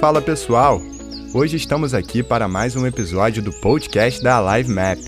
Fala 0.00 0.22
pessoal! 0.22 0.80
Hoje 1.34 1.58
estamos 1.58 1.92
aqui 1.92 2.22
para 2.22 2.48
mais 2.48 2.74
um 2.74 2.86
episódio 2.86 3.42
do 3.42 3.52
podcast 3.52 4.22
da 4.22 4.40
Live 4.40 4.72
Map. 4.72 4.98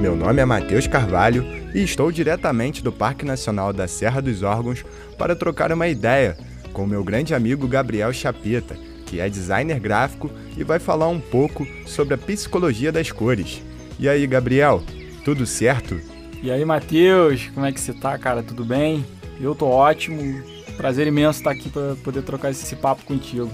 Meu 0.00 0.16
nome 0.16 0.40
é 0.40 0.46
Matheus 0.46 0.86
Carvalho 0.86 1.44
e 1.74 1.82
estou 1.82 2.10
diretamente 2.10 2.82
do 2.82 2.90
Parque 2.90 3.22
Nacional 3.22 3.70
da 3.70 3.86
Serra 3.86 4.22
dos 4.22 4.42
Órgãos 4.42 4.82
para 5.18 5.36
trocar 5.36 5.70
uma 5.72 5.86
ideia 5.86 6.38
com 6.72 6.86
meu 6.86 7.04
grande 7.04 7.34
amigo 7.34 7.68
Gabriel 7.68 8.14
Chapita, 8.14 8.78
que 9.04 9.20
é 9.20 9.28
designer 9.28 9.78
gráfico 9.78 10.30
e 10.56 10.64
vai 10.64 10.78
falar 10.78 11.08
um 11.08 11.20
pouco 11.20 11.66
sobre 11.84 12.14
a 12.14 12.18
psicologia 12.18 12.90
das 12.90 13.12
cores. 13.12 13.62
E 13.98 14.08
aí, 14.08 14.26
Gabriel, 14.26 14.82
tudo 15.22 15.44
certo? 15.44 16.00
E 16.42 16.50
aí, 16.50 16.64
Matheus, 16.64 17.50
como 17.52 17.66
é 17.66 17.72
que 17.72 17.78
você 17.78 17.92
tá, 17.92 18.16
cara? 18.16 18.42
Tudo 18.42 18.64
bem? 18.64 19.04
Eu 19.38 19.54
tô 19.54 19.66
ótimo. 19.66 20.53
Prazer 20.76 21.06
imenso 21.06 21.38
estar 21.38 21.52
aqui 21.52 21.68
para 21.68 21.94
poder 22.02 22.22
trocar 22.22 22.50
esse 22.50 22.76
papo 22.76 23.04
contigo. 23.04 23.50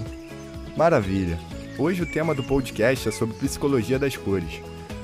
Maravilha. 0.75 1.39
Hoje 1.77 2.01
o 2.01 2.11
tema 2.11 2.33
do 2.33 2.43
podcast 2.43 3.07
é 3.07 3.11
sobre 3.11 3.35
psicologia 3.35 3.99
das 3.99 4.17
cores. 4.17 4.61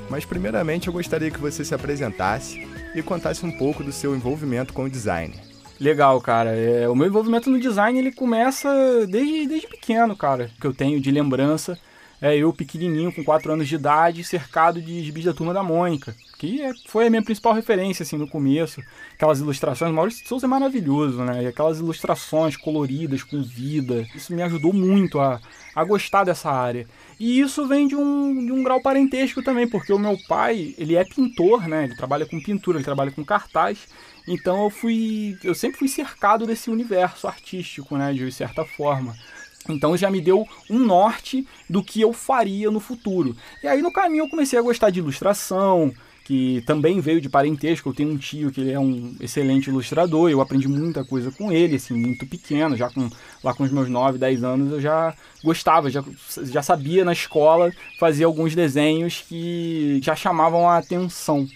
Mas 0.10 0.26
primeiramente 0.26 0.88
eu 0.88 0.94
gostaria 0.94 1.30
que 1.30 1.40
você 1.40 1.64
se 1.64 1.76
apresentasse 1.76 2.68
e 2.96 3.02
contasse 3.04 3.46
um 3.46 3.52
pouco 3.52 3.84
do 3.84 3.91
seu 3.91 4.16
envolvimento 4.16 4.74
com 4.74 4.86
o 4.86 4.90
design. 4.90 5.34
Legal, 5.80 6.20
cara. 6.20 6.55
É, 6.55 6.90
o 6.90 6.96
meu 6.96 7.08
envolvimento 7.08 7.50
no 7.50 7.60
design 7.60 8.00
ele 8.00 8.12
começa 8.12 8.70
desde, 9.08 9.48
desde 9.48 9.68
pequeno, 9.68 10.16
cara. 10.16 10.49
Que 10.60 10.66
eu 10.66 10.74
tenho 10.74 10.99
de 10.99 11.12
lembrança. 11.12 11.77
É 12.20 12.35
eu 12.35 12.52
pequenininho, 12.52 13.13
com 13.13 13.23
4 13.23 13.53
anos 13.53 13.67
de 13.67 13.76
idade, 13.76 14.23
cercado 14.23 14.81
de 14.81 15.03
gibis 15.03 15.26
da 15.26 15.34
Turma 15.34 15.53
da 15.53 15.62
Mônica. 15.62 16.16
Que 16.40 16.62
é, 16.62 16.71
foi 16.88 17.07
a 17.07 17.09
minha 17.09 17.21
principal 17.21 17.53
referência, 17.53 18.03
assim, 18.03 18.17
no 18.17 18.27
começo. 18.27 18.81
Aquelas 19.13 19.40
ilustrações, 19.40 19.93
Maurício 19.93 20.27
Souza 20.27 20.45
é 20.45 20.49
maravilhoso, 20.49 21.23
né? 21.23 21.43
E 21.43 21.48
aquelas 21.48 21.80
ilustrações 21.80 22.57
coloridas, 22.57 23.21
com 23.23 23.41
vida. 23.41 24.05
Isso 24.16 24.34
me 24.34 24.41
ajudou 24.41 24.73
muito 24.73 25.20
a, 25.20 25.40
a 25.76 25.84
gostar 25.84 26.24
dessa 26.24 26.49
área. 26.49 26.87
E 27.20 27.40
isso 27.40 27.68
vem 27.68 27.87
de 27.87 27.96
um, 27.96 28.46
de 28.46 28.52
um 28.52 28.63
grau 28.63 28.81
parentesco 28.81 29.43
também, 29.43 29.68
porque 29.68 29.93
o 29.93 29.99
meu 29.99 30.18
pai, 30.27 30.74
ele 30.77 30.96
é 30.96 31.04
pintor, 31.04 31.68
né? 31.68 31.85
Ele 31.85 31.96
trabalha 31.96 32.26
com 32.26 32.41
pintura, 32.41 32.77
ele 32.77 32.85
trabalha 32.85 33.12
com 33.12 33.24
cartaz. 33.24 33.87
Então 34.27 34.63
eu 34.65 34.70
fui, 34.70 35.37
eu 35.43 35.55
sempre 35.55 35.79
fui 35.79 35.87
cercado 35.87 36.46
desse 36.46 36.70
universo 36.70 37.27
artístico, 37.27 37.96
né, 37.96 38.12
de 38.12 38.29
certa 38.31 38.65
forma. 38.65 39.15
Então 39.70 39.96
já 39.98 40.10
me 40.10 40.21
deu 40.21 40.48
um 40.70 40.79
norte 40.79 41.48
do 41.70 41.84
que 41.84 42.01
eu 42.01 42.13
faria 42.13 42.71
no 42.71 42.79
futuro. 42.79 43.35
E 43.63 43.68
aí 43.68 43.82
no 43.82 43.91
caminho 43.91 44.26
eu 44.26 44.29
comecei 44.29 44.57
a 44.57 44.62
gostar 44.62 44.90
de 44.90 44.99
ilustração, 44.99 45.93
que 46.27 46.62
também 46.65 46.99
veio 46.99 47.21
de 47.21 47.29
parentesco. 47.29 47.87
Eu 47.87 47.93
tenho 47.93 48.12
um 48.12 48.18
tio 48.18 48.51
que 48.51 48.59
ele 48.59 48.71
é 48.74 48.79
um 48.79 49.15
excelente 49.21 49.70
ilustrador, 49.70 50.29
eu 50.29 50.41
aprendi 50.41 50.68
muita 50.68 51.05
coisa 51.05 51.32
com 51.32 51.54
ele, 51.54 51.77
assim, 51.77 51.93
muito 51.93 52.26
pequeno, 52.26 52.76
já 52.76 52.90
com 52.90 53.09
lá 53.41 53.54
com 53.54 53.63
os 53.63 53.71
meus 53.71 53.87
9, 53.87 54.18
10 54.18 54.43
anos 54.43 54.74
eu 54.74 54.82
já 54.82 55.15
gostava, 55.41 55.90
já, 55.90 56.04
já 56.43 56.62
sabia 56.62 57.05
na 57.05 57.13
escola 57.13 57.71
fazer 57.98 58.26
alguns 58.26 58.54
desenhos 58.54 59.24
que 59.26 60.02
já 60.04 60.18
chamavam 60.18 60.70
a 60.70 60.77
atenção. 60.77 61.48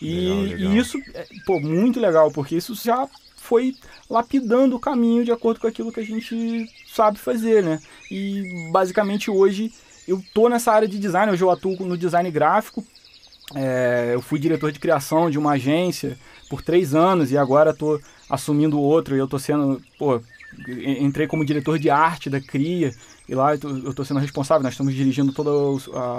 E, 0.00 0.14
legal, 0.14 0.42
legal. 0.42 0.72
e 0.72 0.78
isso, 0.78 0.98
é, 1.12 1.26
pô, 1.44 1.60
muito 1.60 2.00
legal, 2.00 2.30
porque 2.30 2.56
isso 2.56 2.74
já 2.74 3.06
foi 3.54 3.72
lapidando 4.10 4.74
o 4.74 4.80
caminho 4.80 5.24
de 5.24 5.30
acordo 5.30 5.60
com 5.60 5.68
aquilo 5.68 5.92
que 5.92 6.00
a 6.00 6.04
gente 6.04 6.68
sabe 6.92 7.20
fazer, 7.20 7.62
né? 7.62 7.80
E 8.10 8.68
basicamente 8.72 9.30
hoje 9.30 9.72
eu 10.08 10.20
tô 10.34 10.48
nessa 10.48 10.72
área 10.72 10.88
de 10.88 10.98
design, 10.98 11.32
hoje 11.32 11.44
eu 11.44 11.50
atuo 11.50 11.76
no 11.86 11.96
design 11.96 12.28
gráfico. 12.32 12.84
É, 13.54 14.10
eu 14.12 14.20
fui 14.20 14.40
diretor 14.40 14.72
de 14.72 14.80
criação 14.80 15.30
de 15.30 15.38
uma 15.38 15.52
agência 15.52 16.18
por 16.50 16.62
três 16.62 16.96
anos 16.96 17.30
e 17.30 17.38
agora 17.38 17.72
tô 17.72 18.00
assumindo 18.28 18.80
outro 18.80 19.14
e 19.14 19.18
eu 19.20 19.28
tô 19.28 19.38
sendo, 19.38 19.80
pô, 19.98 20.20
entrei 20.98 21.28
como 21.28 21.44
diretor 21.44 21.78
de 21.78 21.90
arte 21.90 22.28
da 22.28 22.40
CRIA 22.40 22.92
e 23.28 23.34
lá 23.36 23.54
eu 23.54 23.90
estou 23.90 24.04
sendo 24.04 24.18
responsável, 24.18 24.64
nós 24.64 24.72
estamos 24.72 24.94
dirigindo 24.94 25.32
toda 25.32 25.50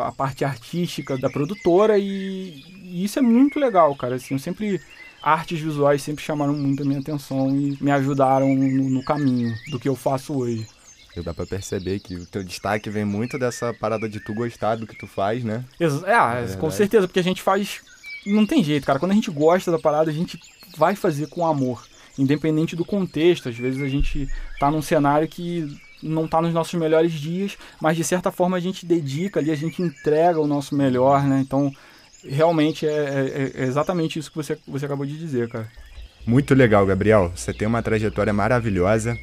a, 0.08 0.11
parte 0.14 0.45
artística 0.45 1.17
da 1.17 1.30
produtora 1.30 1.98
e, 1.98 2.64
e, 2.82 3.04
isso 3.04 3.20
é 3.20 3.21
muito 3.21 3.59
legal, 3.59 3.93
cara. 3.95 4.15
Assim, 4.15 4.36
eu 4.36 4.39
sempre 4.39 4.80
artes 5.25 5.59
visuais 5.59 6.03
sempre 6.03 6.23
chamaram 6.23 6.53
muito 6.53 6.83
a 6.83 6.86
minha 6.86 6.99
atenção 6.99 7.49
e 7.49 7.75
me 7.81 7.89
ajudaram 7.89 8.53
no, 8.53 8.89
no 8.91 9.03
caminho 9.03 9.55
do 9.71 9.80
que 9.80 9.89
eu 9.89 9.95
faço 9.95 10.37
hoje. 10.37 10.67
Eu 11.15 11.23
dá 11.23 11.33
pra 11.33 11.47
perceber 11.47 11.99
que 11.99 12.15
o 12.15 12.25
teu 12.27 12.43
destaque 12.43 12.89
vem 12.91 13.05
muito 13.05 13.39
dessa 13.39 13.73
parada 13.73 14.08
de 14.08 14.19
tu 14.19 14.35
gostar 14.35 14.75
do 14.75 14.85
que 14.85 14.95
tu 14.95 15.08
faz, 15.08 15.43
né? 15.43 15.65
É, 15.80 15.85
é 15.85 16.55
com 16.58 16.69
certeza, 16.69 17.08
porque 17.08 17.21
a 17.21 17.23
gente 17.23 17.41
faz. 17.41 17.81
Não 18.25 18.45
tem 18.45 18.64
jeito, 18.64 18.85
cara. 18.85 18.99
Quando 18.99 19.14
a 19.14 19.15
gente 19.15 19.31
gosta 19.31 19.71
da 19.71 19.80
parada, 19.80 20.11
a 20.11 20.14
gente 20.14 20.39
vai 20.77 20.95
fazer 20.95 21.27
com 21.27 21.45
amor 21.45 21.87
independente 22.17 22.75
do 22.75 22.85
contexto. 22.85 23.49
Às 23.49 23.58
vezes 23.58 23.81
a 23.81 23.87
gente 23.87 24.27
tá 24.59 24.69
num 24.69 24.81
cenário 24.81 25.27
que 25.27 25.75
não 26.03 26.27
tá 26.27 26.41
nos 26.41 26.53
nossos 26.53 26.73
melhores 26.80 27.14
dias, 27.14 27.58
mas 27.81 27.97
de 27.97 28.03
certa 28.03 28.31
forma 28.31 28.58
a 28.58 28.59
gente 28.59 28.85
dedica 28.85 29.39
ali, 29.39 29.52
a 29.52 29.55
gente 29.55 29.81
entrega 29.81 30.39
o 30.39 30.47
nosso 30.47 30.75
melhor, 30.75 31.23
né? 31.23 31.39
Então, 31.39 31.71
realmente 32.27 32.87
é, 32.87 33.52
é, 33.55 33.61
é 33.61 33.63
exatamente 33.63 34.19
isso 34.19 34.30
que 34.30 34.37
você, 34.37 34.58
você 34.67 34.86
acabou 34.86 35.05
de 35.05 35.17
dizer, 35.17 35.49
cara. 35.49 35.69
Muito 36.25 36.55
legal, 36.55 36.86
Gabriel. 36.86 37.31
Você 37.36 37.53
tem 37.53 37.67
uma 37.67 37.83
trajetória 37.83 38.33
maravilhosa. 38.33 39.17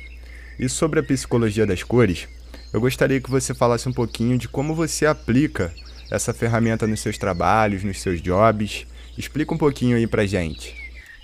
E 0.58 0.68
sobre 0.68 1.00
a 1.00 1.02
psicologia 1.02 1.66
das 1.66 1.82
cores, 1.82 2.28
eu 2.72 2.80
gostaria 2.80 3.20
que 3.20 3.30
você 3.30 3.52
falasse 3.54 3.88
um 3.88 3.92
pouquinho 3.92 4.38
de 4.38 4.48
como 4.48 4.74
você 4.74 5.06
aplica 5.06 5.72
essa 6.10 6.32
ferramenta 6.32 6.86
nos 6.86 7.00
seus 7.00 7.18
trabalhos, 7.18 7.82
nos 7.82 8.00
seus 8.00 8.20
jobs. 8.20 8.86
Explica 9.18 9.52
um 9.52 9.58
pouquinho 9.58 9.96
aí 9.96 10.06
pra 10.06 10.26
gente. 10.26 10.74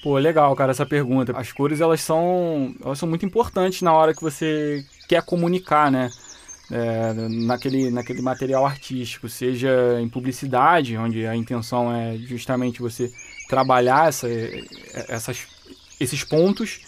Pô, 0.02 0.16
legal, 0.18 0.54
cara, 0.56 0.70
essa 0.70 0.86
pergunta. 0.86 1.36
As 1.36 1.52
cores, 1.52 1.80
elas 1.80 2.00
são, 2.00 2.74
elas 2.84 2.98
são 2.98 3.08
muito 3.08 3.26
importantes 3.26 3.82
na 3.82 3.92
hora 3.92 4.14
que 4.14 4.22
você 4.22 4.84
quer 5.08 5.22
comunicar, 5.22 5.90
né? 5.90 6.10
É, 6.70 7.14
naquele, 7.46 7.90
naquele 7.90 8.20
material 8.20 8.66
artístico, 8.66 9.28
seja 9.28 9.98
em 10.00 10.08
publicidade, 10.08 10.96
onde 10.98 11.26
a 11.26 11.34
intenção 11.34 11.90
é 11.90 12.16
justamente 12.18 12.82
você 12.82 13.10
trabalhar 13.48 14.08
essa, 14.08 14.28
essas, 15.08 15.46
esses 15.98 16.22
pontos. 16.24 16.80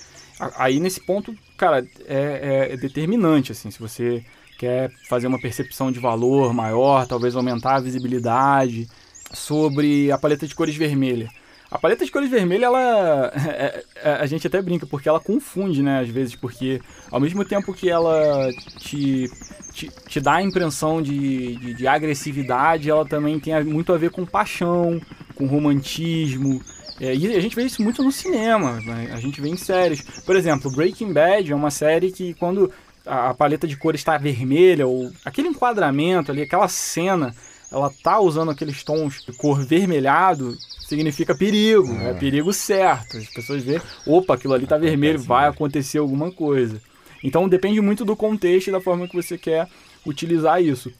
Aí 0.56 0.78
nesse 0.78 1.00
ponto, 1.00 1.34
cara, 1.56 1.86
é, 2.06 2.68
é 2.72 2.76
determinante, 2.76 3.52
assim, 3.52 3.70
se 3.70 3.78
você 3.78 4.22
quer 4.58 4.90
fazer 5.08 5.26
uma 5.26 5.40
percepção 5.40 5.90
de 5.90 5.98
valor 5.98 6.52
maior, 6.52 7.06
talvez 7.06 7.34
aumentar 7.34 7.76
a 7.76 7.80
visibilidade 7.80 8.86
sobre 9.32 10.12
a 10.12 10.18
paleta 10.18 10.46
de 10.46 10.54
cores 10.54 10.76
vermelha. 10.76 11.30
A 11.70 11.78
paleta 11.78 12.04
de 12.04 12.10
cores 12.10 12.28
vermelha, 12.28 12.66
ela. 12.66 13.32
É, 13.46 13.84
é, 14.02 14.12
a 14.14 14.26
gente 14.26 14.46
até 14.46 14.60
brinca, 14.60 14.86
porque 14.86 15.08
ela 15.08 15.20
confunde, 15.20 15.82
né, 15.82 16.00
às 16.00 16.08
vezes, 16.08 16.34
porque 16.34 16.80
ao 17.10 17.20
mesmo 17.20 17.44
tempo 17.44 17.72
que 17.72 17.88
ela 17.88 18.50
te, 18.78 19.30
te, 19.72 19.88
te 20.08 20.20
dá 20.20 20.36
a 20.36 20.42
impressão 20.42 21.00
de, 21.00 21.56
de, 21.56 21.74
de, 21.74 21.86
agressividade, 21.86 22.90
ela 22.90 23.06
também 23.06 23.38
tem 23.38 23.62
muito 23.62 23.92
a 23.92 23.98
ver 23.98 24.10
com 24.10 24.26
paixão, 24.26 25.00
com 25.34 25.46
romantismo. 25.46 26.60
É, 27.00 27.14
e 27.14 27.36
a 27.36 27.40
gente 27.40 27.54
vê 27.54 27.62
isso 27.62 27.82
muito 27.82 28.02
no 28.02 28.10
cinema, 28.10 28.80
né? 28.80 29.10
a 29.12 29.20
gente 29.20 29.40
vê 29.40 29.48
em 29.48 29.56
séries. 29.56 30.02
Por 30.26 30.36
exemplo, 30.36 30.70
Breaking 30.70 31.12
Bad 31.12 31.52
é 31.52 31.54
uma 31.54 31.70
série 31.70 32.10
que 32.10 32.34
quando 32.34 32.70
a, 33.06 33.30
a 33.30 33.34
paleta 33.34 33.66
de 33.66 33.76
cores 33.76 34.00
está 34.00 34.18
vermelha, 34.18 34.86
ou 34.86 35.10
aquele 35.24 35.48
enquadramento 35.48 36.32
ali, 36.32 36.42
aquela 36.42 36.68
cena 36.68 37.34
ela 37.70 37.92
tá 38.02 38.18
usando 38.18 38.50
aqueles 38.50 38.82
tons 38.82 39.24
de 39.24 39.32
cor 39.32 39.64
vermelhado, 39.64 40.56
significa 40.88 41.34
perigo, 41.34 41.92
é, 42.00 42.10
é 42.10 42.14
perigo 42.14 42.52
certo. 42.52 43.16
As 43.16 43.28
pessoas 43.28 43.62
veem, 43.62 43.80
opa, 44.06 44.34
aquilo 44.34 44.54
ali 44.54 44.66
tá 44.66 44.76
vermelho, 44.76 45.20
vai 45.20 45.48
acontecer 45.48 45.98
alguma 45.98 46.32
coisa. 46.32 46.80
Então 47.22 47.48
depende 47.48 47.80
muito 47.80 48.04
do 48.04 48.16
contexto 48.16 48.68
e 48.68 48.72
da 48.72 48.80
forma 48.80 49.06
que 49.06 49.14
você 49.14 49.38
quer 49.38 49.68
utilizar 50.04 50.62
isso. 50.62 50.92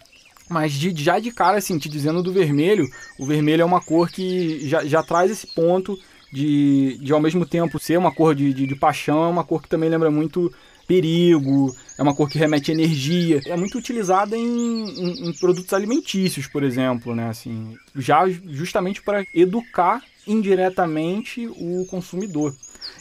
Mas 0.48 0.72
de, 0.72 0.92
já 1.02 1.18
de 1.18 1.30
cara, 1.30 1.58
assim, 1.58 1.78
te 1.78 1.88
dizendo 1.88 2.22
do 2.22 2.32
vermelho, 2.32 2.84
o 3.18 3.24
vermelho 3.24 3.62
é 3.62 3.64
uma 3.64 3.80
cor 3.80 4.10
que 4.10 4.68
já, 4.68 4.84
já 4.84 5.02
traz 5.02 5.30
esse 5.30 5.46
ponto 5.46 5.98
de, 6.32 6.98
de 7.00 7.12
ao 7.12 7.20
mesmo 7.20 7.46
tempo 7.46 7.78
ser 7.78 7.98
uma 7.98 8.12
cor 8.12 8.34
de, 8.34 8.52
de, 8.52 8.66
de 8.66 8.74
paixão, 8.76 9.24
é 9.24 9.28
uma 9.28 9.44
cor 9.44 9.62
que 9.62 9.68
também 9.68 9.88
lembra 9.88 10.10
muito 10.10 10.52
perigo, 10.90 11.72
é 11.96 12.02
uma 12.02 12.12
cor 12.12 12.28
que 12.28 12.36
remete 12.36 12.72
energia. 12.72 13.40
É 13.46 13.56
muito 13.56 13.78
utilizada 13.78 14.36
em, 14.36 14.42
em, 14.42 15.28
em 15.28 15.32
produtos 15.34 15.72
alimentícios, 15.72 16.48
por 16.48 16.64
exemplo, 16.64 17.14
né? 17.14 17.28
Assim, 17.28 17.76
já 17.94 18.28
justamente 18.28 19.00
para 19.00 19.24
educar 19.32 20.02
indiretamente 20.26 21.46
o 21.46 21.86
consumidor. 21.88 22.52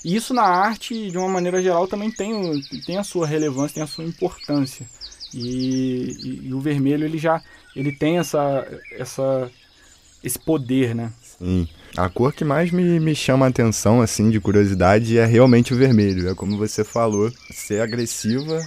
E 0.05 0.15
isso 0.15 0.35
na 0.35 0.43
arte, 0.43 1.09
de 1.09 1.17
uma 1.17 1.27
maneira 1.27 1.63
geral, 1.63 1.87
também 1.87 2.11
tem, 2.11 2.61
tem 2.85 2.97
a 2.99 3.03
sua 3.03 3.25
relevância, 3.25 3.75
tem 3.75 3.83
a 3.83 3.87
sua 3.87 4.05
importância. 4.05 4.85
E, 5.33 6.15
e, 6.23 6.47
e 6.47 6.53
o 6.53 6.59
vermelho 6.59 7.05
ele 7.05 7.17
já 7.17 7.41
ele 7.75 7.91
tem 7.91 8.19
essa, 8.19 8.67
essa 8.97 9.49
esse 10.23 10.39
poder, 10.39 10.93
né? 10.93 11.11
Sim. 11.21 11.67
A 11.97 12.09
cor 12.09 12.33
que 12.33 12.43
mais 12.43 12.71
me, 12.71 12.99
me 12.99 13.15
chama 13.15 13.45
a 13.45 13.49
atenção, 13.49 14.01
assim, 14.01 14.29
de 14.29 14.39
curiosidade, 14.39 15.17
é 15.17 15.25
realmente 15.25 15.73
o 15.73 15.77
vermelho. 15.77 16.29
É 16.29 16.35
como 16.35 16.57
você 16.57 16.83
falou, 16.83 17.31
ser 17.51 17.81
agressiva 17.81 18.61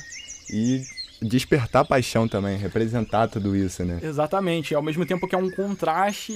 e 0.50 0.82
despertar 1.20 1.84
paixão 1.84 2.26
também, 2.26 2.58
representar 2.58 3.28
tudo 3.28 3.54
isso, 3.54 3.84
né? 3.84 4.00
Exatamente. 4.02 4.74
Ao 4.74 4.82
mesmo 4.82 5.06
tempo 5.06 5.28
que 5.28 5.34
é 5.34 5.38
um 5.38 5.50
contraste, 5.50 6.32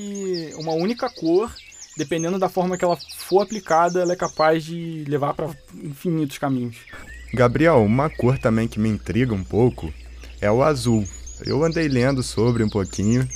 uma 0.58 0.72
única 0.72 1.10
cor, 1.10 1.52
dependendo 1.96 2.38
da 2.38 2.48
forma 2.48 2.76
que 2.76 2.84
ela 2.84 2.96
for 3.16 3.40
aplicada, 3.40 4.00
ela 4.00 4.12
é 4.12 4.16
capaz 4.16 4.64
de 4.64 5.04
levar 5.08 5.34
para 5.34 5.50
infinitos 5.82 6.38
caminhos. 6.38 6.76
Gabriel, 7.34 7.82
uma 7.82 8.08
cor 8.08 8.38
também 8.38 8.68
que 8.68 8.78
me 8.78 8.88
intriga 8.88 9.34
um 9.34 9.42
pouco 9.42 9.92
é 10.40 10.50
o 10.50 10.62
azul. 10.62 11.04
Eu 11.44 11.64
andei 11.64 11.88
lendo 11.88 12.22
sobre 12.22 12.62
um 12.62 12.68
pouquinho 12.68 13.28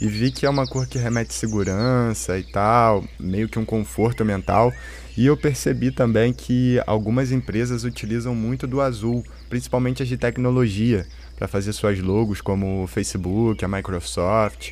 e 0.00 0.06
vi 0.06 0.30
que 0.30 0.46
é 0.46 0.50
uma 0.50 0.66
cor 0.66 0.86
que 0.86 0.98
remete 0.98 1.34
segurança 1.34 2.38
e 2.38 2.44
tal, 2.44 3.04
meio 3.18 3.48
que 3.48 3.58
um 3.58 3.64
conforto 3.64 4.24
mental. 4.24 4.72
E 5.16 5.26
eu 5.26 5.36
percebi 5.36 5.90
também 5.90 6.32
que 6.32 6.80
algumas 6.86 7.32
empresas 7.32 7.82
utilizam 7.82 8.34
muito 8.34 8.66
do 8.66 8.80
azul, 8.80 9.24
principalmente 9.48 10.02
as 10.02 10.08
de 10.08 10.16
tecnologia, 10.16 11.06
para 11.36 11.48
fazer 11.48 11.72
suas 11.72 11.98
logos, 11.98 12.40
como 12.40 12.84
o 12.84 12.86
Facebook, 12.86 13.64
a 13.64 13.68
Microsoft. 13.68 14.70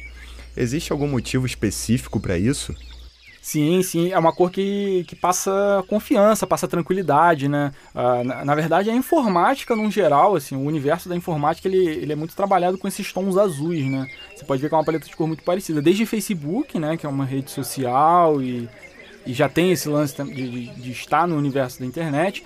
Existe 0.57 0.93
algum 0.93 1.09
motivo 1.09 1.45
específico 1.45 2.21
para 2.21 2.39
isso? 2.39 2.75
Sim, 3.47 3.81
sim, 3.81 4.11
é 4.11 4.19
uma 4.19 4.33
cor 4.33 4.51
que, 4.51 5.05
que 5.07 5.15
passa 5.15 5.85
confiança, 5.87 6.49
passa 6.49 6.67
tranquilidade, 6.67 7.49
né? 7.49 7.71
Uh, 7.95 8.25
na, 8.25 8.45
na, 8.45 8.55
verdade, 8.57 8.91
a 8.91 8.93
informática, 8.93 9.77
no 9.77 9.89
geral, 9.89 10.35
assim, 10.35 10.57
o 10.57 10.67
universo 10.67 11.09
da 11.09 11.15
informática, 11.15 11.69
ele, 11.69 11.79
ele 11.87 12.13
é 12.13 12.17
muito 12.17 12.35
trabalhado 12.35 12.77
com 12.77 12.89
esses 12.89 13.13
tons 13.13 13.39
azuis, 13.39 13.87
né? 13.87 14.09
Você 14.35 14.45
pode 14.45 14.61
ver 14.61 14.69
que 14.69 14.75
é 14.75 14.79
uma 14.79 14.85
paleta 14.85 15.07
de 15.07 15.15
cor 15.15 15.29
muito 15.29 15.45
parecida, 15.45 15.81
desde 15.81 16.05
Facebook, 16.05 16.77
né, 16.77 16.97
que 16.97 17.07
é 17.07 17.09
uma 17.09 17.25
rede 17.25 17.53
social 17.53 18.43
e, 18.43 18.69
e 19.25 19.33
já 19.33 19.49
tem 19.49 19.71
esse 19.71 19.89
lance 19.89 20.21
de, 20.25 20.51
de, 20.51 20.67
de 20.67 20.91
estar 20.91 21.29
no 21.29 21.37
universo 21.37 21.79
da 21.79 21.87
internet, 21.87 22.45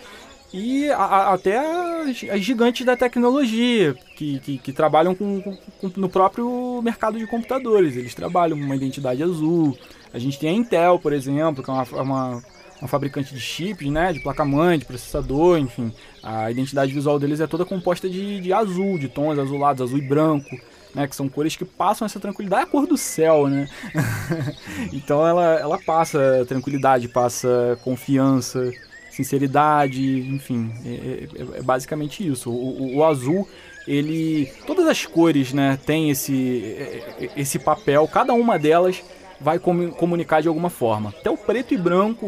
e 0.53 0.91
a, 0.91 0.97
a, 0.97 1.35
até 1.35 1.59
as, 2.03 2.41
gigantes 2.41 2.85
da 2.85 2.97
tecnologia, 2.97 3.95
que, 4.17 4.41
que, 4.41 4.59
que 4.59 4.73
trabalham 4.73 5.15
com, 5.15 5.41
com, 5.41 5.57
com, 5.57 6.01
no 6.01 6.09
próprio 6.09 6.81
mercado 6.83 7.19
de 7.19 7.27
computadores, 7.27 7.97
eles 7.97 8.15
trabalham 8.15 8.59
com 8.59 8.65
uma 8.65 8.77
identidade 8.77 9.23
azul, 9.23 9.79
a 10.13 10.19
gente 10.19 10.39
tem 10.39 10.51
a 10.51 10.53
Intel, 10.53 10.99
por 10.99 11.13
exemplo, 11.13 11.63
que 11.63 11.71
é 11.71 11.73
uma, 11.73 11.87
é 11.93 12.03
uma, 12.03 12.43
uma 12.81 12.89
fabricante 12.89 13.33
de 13.33 13.41
chips, 13.41 13.89
né, 13.91 14.13
de 14.13 14.21
placa-mãe, 14.21 14.79
de 14.79 14.85
processador, 14.85 15.59
enfim. 15.59 15.93
A 16.23 16.51
identidade 16.51 16.93
visual 16.93 17.19
deles 17.19 17.41
é 17.41 17.47
toda 17.47 17.65
composta 17.65 18.09
de, 18.09 18.41
de 18.41 18.53
azul, 18.53 18.99
de 18.99 19.09
tons 19.09 19.39
azulados, 19.39 19.83
azul 19.83 19.99
e 19.99 20.03
branco. 20.03 20.57
Né, 20.93 21.07
que 21.07 21.15
são 21.15 21.29
cores 21.29 21.55
que 21.55 21.65
passam 21.65 22.05
essa 22.05 22.19
tranquilidade, 22.19 22.65
é 22.65 22.67
a 22.67 22.69
cor 22.69 22.85
do 22.85 22.97
céu, 22.97 23.47
né? 23.47 23.69
então 24.93 25.25
ela, 25.25 25.55
ela 25.55 25.79
passa 25.79 26.45
tranquilidade, 26.49 27.07
passa 27.07 27.79
confiança, 27.85 28.73
sinceridade, 29.23 30.21
enfim, 30.21 30.73
é, 30.85 31.29
é, 31.37 31.59
é 31.59 31.63
basicamente 31.63 32.27
isso. 32.27 32.51
O, 32.51 32.55
o, 32.55 32.97
o, 32.97 33.05
azul, 33.05 33.49
ele, 33.87 34.51
todas 34.67 34.87
as 34.87 35.05
cores, 35.07 35.53
né, 35.53 35.79
tem 35.85 36.11
esse, 36.11 36.77
é, 36.79 37.31
esse 37.37 37.59
papel, 37.59 38.07
cada 38.09 38.33
uma 38.33 38.59
delas 38.59 39.03
vai 39.41 39.59
comunicar 39.59 40.43
de 40.43 40.49
alguma 40.49 40.69
forma. 40.69 41.11
Até 41.19 41.31
o 41.31 41.37
preto 41.37 41.73
e 41.73 41.79
branco, 41.79 42.27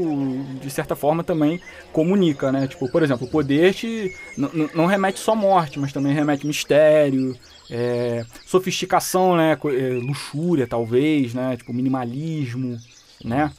de 0.60 0.70
certa 0.70 0.96
forma, 0.96 1.22
também 1.22 1.60
comunica, 1.92 2.50
né? 2.50 2.66
Tipo, 2.66 2.90
por 2.90 3.02
exemplo, 3.02 3.26
o 3.26 3.30
poder 3.30 3.74
te, 3.74 4.16
não 4.74 4.86
remete 4.86 5.20
só 5.20 5.36
morte, 5.36 5.78
mas 5.78 5.92
também 5.92 6.14
remete 6.14 6.46
mistério, 6.46 7.36
é, 7.70 8.24
sofisticação, 8.46 9.36
né? 9.36 9.52
É, 9.52 9.88
luxúria, 10.02 10.66
talvez, 10.66 11.34
né? 11.34 11.54
Tipo, 11.58 11.74
minimalismo, 11.74 12.78
né? 13.22 13.52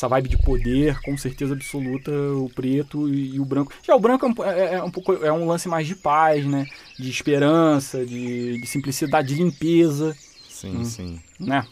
Essa 0.00 0.08
vibe 0.08 0.30
de 0.30 0.38
poder, 0.38 0.98
com 1.02 1.14
certeza 1.18 1.52
absoluta, 1.52 2.10
o 2.10 2.48
preto 2.48 3.06
e, 3.06 3.34
e 3.34 3.38
o 3.38 3.44
branco. 3.44 3.70
Já 3.82 3.94
o 3.94 4.00
branco 4.00 4.24
é 4.24 4.28
um, 4.30 4.44
é, 4.46 4.74
é 4.76 4.82
um, 4.82 4.90
pouco, 4.90 5.12
é 5.12 5.30
um 5.30 5.46
lance 5.46 5.68
mais 5.68 5.86
de 5.86 5.94
paz, 5.94 6.42
né? 6.46 6.66
De 6.98 7.10
esperança, 7.10 8.06
de, 8.06 8.58
de 8.58 8.66
simplicidade, 8.66 9.28
de 9.28 9.34
limpeza. 9.34 10.16
Sim, 10.48 10.78
hum, 10.78 10.84
sim. 10.86 11.20
Né? 11.38 11.66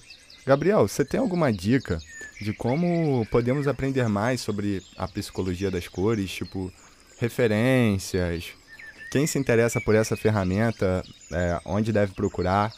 Gabriel, 0.46 0.86
você 0.86 1.06
tem 1.06 1.18
alguma 1.18 1.50
dica 1.50 1.98
de 2.38 2.52
como 2.52 3.26
podemos 3.30 3.66
aprender 3.66 4.06
mais 4.10 4.42
sobre 4.42 4.82
a 4.98 5.08
psicologia 5.08 5.70
das 5.70 5.88
cores, 5.88 6.30
tipo 6.30 6.70
referências? 7.18 8.50
Quem 9.10 9.26
se 9.26 9.38
interessa 9.38 9.80
por 9.80 9.94
essa 9.94 10.18
ferramenta, 10.18 11.02
é, 11.32 11.58
onde 11.64 11.94
deve 11.94 12.12
procurar? 12.12 12.74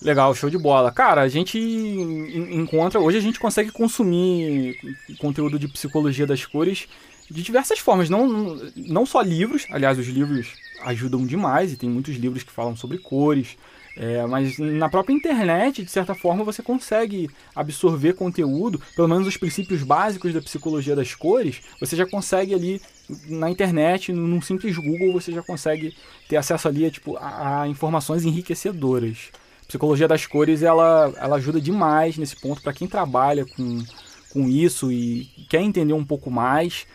Legal, 0.00 0.32
show 0.34 0.48
de 0.48 0.58
bola. 0.58 0.92
Cara, 0.92 1.22
a 1.22 1.28
gente 1.28 1.58
encontra. 1.58 3.00
Hoje 3.00 3.18
a 3.18 3.20
gente 3.20 3.40
consegue 3.40 3.72
consumir 3.72 4.76
conteúdo 5.18 5.58
de 5.58 5.66
psicologia 5.66 6.26
das 6.26 6.46
cores 6.46 6.86
de 7.28 7.42
diversas 7.42 7.80
formas. 7.80 8.08
Não, 8.08 8.56
não 8.76 9.04
só 9.04 9.20
livros, 9.20 9.66
aliás, 9.70 9.98
os 9.98 10.06
livros 10.06 10.52
ajudam 10.82 11.26
demais 11.26 11.72
e 11.72 11.76
tem 11.76 11.90
muitos 11.90 12.14
livros 12.14 12.44
que 12.44 12.52
falam 12.52 12.76
sobre 12.76 12.98
cores. 12.98 13.56
É, 13.96 14.24
mas 14.26 14.56
na 14.58 14.88
própria 14.88 15.12
internet, 15.12 15.82
de 15.82 15.90
certa 15.90 16.14
forma, 16.14 16.44
você 16.44 16.62
consegue 16.62 17.28
absorver 17.52 18.12
conteúdo, 18.12 18.80
pelo 18.94 19.08
menos 19.08 19.26
os 19.26 19.36
princípios 19.36 19.82
básicos 19.82 20.32
da 20.32 20.40
psicologia 20.40 20.94
das 20.94 21.16
cores, 21.16 21.60
você 21.80 21.96
já 21.96 22.06
consegue 22.06 22.54
ali 22.54 22.80
na 23.26 23.50
internet, 23.50 24.12
num 24.12 24.40
simples 24.40 24.76
Google, 24.76 25.12
você 25.12 25.32
já 25.32 25.42
consegue 25.42 25.96
ter 26.28 26.36
acesso 26.36 26.68
ali 26.68 26.88
tipo, 26.92 27.16
a, 27.16 27.62
a 27.62 27.68
informações 27.68 28.24
enriquecedoras. 28.24 29.32
Psicologia 29.68 30.08
das 30.08 30.26
cores 30.26 30.62
ela, 30.62 31.12
ela 31.18 31.36
ajuda 31.36 31.60
demais 31.60 32.16
nesse 32.18 32.34
ponto 32.34 32.60
para 32.62 32.72
quem 32.72 32.88
trabalha 32.88 33.44
com, 33.44 33.84
com 34.32 34.48
isso 34.48 34.90
e 34.90 35.26
quer 35.48 35.60
entender 35.60 35.92
um 35.92 36.04
pouco 36.04 36.30
mais 36.30 36.86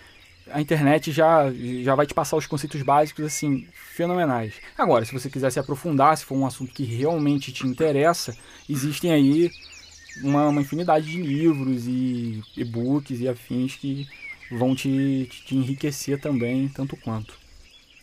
a 0.52 0.60
internet 0.60 1.12
já, 1.12 1.52
já 1.82 1.96
vai 1.96 2.06
te 2.06 2.14
passar 2.14 2.36
os 2.36 2.48
conceitos 2.48 2.82
básicos 2.82 3.26
assim 3.26 3.68
fenomenais. 3.96 4.56
Agora, 4.78 5.06
se 5.06 5.14
você 5.14 5.30
quiser 5.30 5.52
se 5.52 5.60
aprofundar, 5.60 6.18
se 6.18 6.26
for 6.26 6.36
um 6.36 6.46
assunto 6.46 6.74
que 6.74 6.84
realmente 6.84 7.52
te 7.52 7.66
interessa, 7.66 8.36
existem 8.70 9.12
aí 9.12 9.52
uma, 10.22 10.50
uma 10.50 10.62
infinidade 10.62 11.06
de 11.06 11.22
livros 11.22 11.88
e 11.88 12.42
e-books 12.58 13.20
e 13.20 13.28
afins 13.28 13.76
que 13.76 14.08
vão 14.52 14.76
te, 14.76 15.30
te 15.46 15.56
enriquecer 15.56 16.20
também, 16.20 16.68
tanto 16.68 16.98
quanto. 16.98 17.38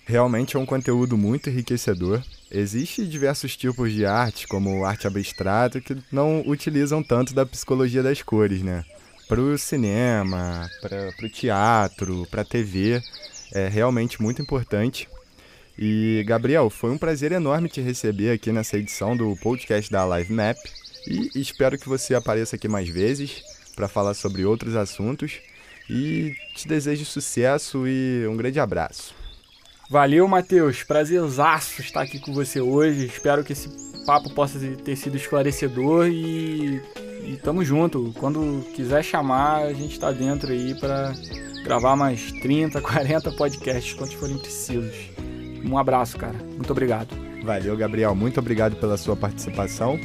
Realmente 0.06 0.56
é 0.56 0.58
um 0.58 0.66
conteúdo 0.66 1.16
muito 1.16 1.50
enriquecedor. 1.50 2.22
Existem 2.50 3.08
diversos 3.08 3.56
tipos 3.56 3.92
de 3.92 4.04
arte, 4.04 4.46
como 4.46 4.84
arte 4.84 5.06
abstrato, 5.06 5.80
que 5.80 5.96
não 6.10 6.42
utilizam 6.46 7.02
tanto 7.02 7.32
da 7.32 7.46
psicologia 7.46 8.02
das 8.02 8.22
cores, 8.22 8.62
né? 8.62 8.84
para 9.30 9.40
o 9.40 9.56
cinema, 9.56 10.68
para 10.82 11.14
o 11.22 11.30
teatro, 11.30 12.26
para 12.28 12.42
a 12.42 12.44
TV. 12.44 13.00
É 13.52 13.68
realmente 13.68 14.20
muito 14.20 14.42
importante. 14.42 15.08
E, 15.78 16.24
Gabriel, 16.26 16.68
foi 16.68 16.90
um 16.90 16.98
prazer 16.98 17.30
enorme 17.30 17.68
te 17.68 17.80
receber 17.80 18.32
aqui 18.32 18.50
nessa 18.50 18.76
edição 18.76 19.16
do 19.16 19.36
podcast 19.36 19.88
da 19.88 20.04
Live 20.04 20.32
Map. 20.32 20.56
E 21.06 21.30
espero 21.40 21.78
que 21.78 21.88
você 21.88 22.12
apareça 22.12 22.56
aqui 22.56 22.66
mais 22.66 22.88
vezes 22.88 23.40
para 23.76 23.86
falar 23.86 24.14
sobre 24.14 24.44
outros 24.44 24.74
assuntos. 24.74 25.38
E 25.88 26.34
te 26.56 26.66
desejo 26.66 27.04
sucesso 27.04 27.86
e 27.86 28.26
um 28.26 28.36
grande 28.36 28.58
abraço. 28.58 29.19
Valeu, 29.90 30.28
Matheus. 30.28 30.84
Prazerzaço 30.84 31.80
estar 31.80 32.02
aqui 32.02 32.20
com 32.20 32.32
você 32.32 32.60
hoje. 32.60 33.06
Espero 33.06 33.42
que 33.42 33.52
esse 33.52 33.68
papo 34.06 34.32
possa 34.32 34.58
ter 34.84 34.94
sido 34.94 35.16
esclarecedor 35.16 36.06
e 36.06 36.80
e 37.24 37.36
tamo 37.36 37.64
junto. 37.64 38.12
Quando 38.18 38.64
quiser 38.74 39.02
chamar, 39.02 39.62
a 39.62 39.72
gente 39.72 39.98
tá 39.98 40.10
dentro 40.10 40.50
aí 40.50 40.74
para 40.74 41.12
gravar 41.64 41.96
mais 41.96 42.32
30, 42.32 42.80
40 42.80 43.32
podcasts, 43.36 43.92
quantos 43.94 44.14
forem 44.14 44.38
precisos. 44.38 44.94
Um 45.64 45.76
abraço, 45.76 46.16
cara. 46.16 46.38
Muito 46.38 46.70
obrigado. 46.70 47.14
Valeu, 47.44 47.76
Gabriel. 47.76 48.14
Muito 48.14 48.40
obrigado 48.40 48.76
pela 48.76 48.96
sua 48.96 49.16
participação. 49.16 49.98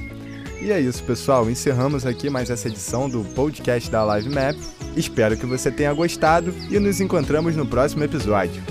E 0.62 0.72
é 0.72 0.80
isso, 0.80 1.04
pessoal. 1.04 1.50
Encerramos 1.50 2.06
aqui 2.06 2.30
mais 2.30 2.50
essa 2.50 2.68
edição 2.68 3.10
do 3.10 3.24
podcast 3.34 3.90
da 3.90 4.04
Live 4.04 4.30
Map. 4.30 4.56
Espero 4.96 5.38
que 5.38 5.46
você 5.46 5.72
tenha 5.72 5.94
gostado 5.94 6.54
e 6.70 6.80
nos 6.80 7.00
encontramos 7.00 7.56
no 7.56 7.66
próximo 7.66 8.04
episódio. 8.04 8.64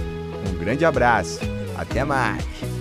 Um 0.47 0.59
grande 0.59 0.85
abraço. 0.85 1.41
Até 1.77 2.05
mais. 2.05 2.74